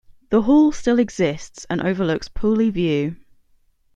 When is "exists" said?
0.97-1.67